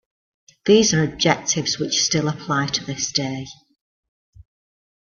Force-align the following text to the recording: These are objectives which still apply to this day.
These 0.65 0.95
are 0.95 1.03
objectives 1.03 1.77
which 1.77 2.01
still 2.03 2.27
apply 2.27 2.65
to 2.69 2.83
this 2.83 3.11
day. 3.11 3.45